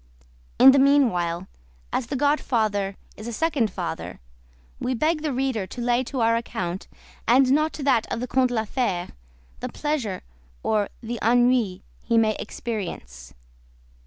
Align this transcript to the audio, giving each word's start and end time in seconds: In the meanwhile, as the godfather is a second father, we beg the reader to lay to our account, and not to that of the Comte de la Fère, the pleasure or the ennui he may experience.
In 0.57 0.71
the 0.71 0.79
meanwhile, 0.79 1.47
as 1.93 2.07
the 2.07 2.15
godfather 2.15 2.95
is 3.15 3.27
a 3.27 3.31
second 3.31 3.69
father, 3.69 4.19
we 4.79 4.95
beg 4.95 5.21
the 5.21 5.31
reader 5.31 5.67
to 5.67 5.79
lay 5.79 6.03
to 6.05 6.21
our 6.21 6.35
account, 6.35 6.87
and 7.27 7.51
not 7.51 7.71
to 7.73 7.83
that 7.83 8.11
of 8.11 8.19
the 8.19 8.25
Comte 8.25 8.47
de 8.47 8.55
la 8.55 8.65
Fère, 8.65 9.11
the 9.59 9.69
pleasure 9.69 10.23
or 10.63 10.89
the 11.03 11.19
ennui 11.21 11.83
he 12.01 12.17
may 12.17 12.35
experience. 12.39 13.35